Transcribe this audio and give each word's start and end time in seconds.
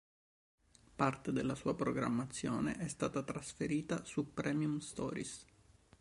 Parte 0.95 1.31
della 1.31 1.53
sua 1.53 1.75
programmazione 1.75 2.75
è 2.77 2.87
stata 2.87 3.21
trasferita 3.21 4.03
su 4.03 4.33
Premium 4.33 4.79
Stories. 4.79 5.45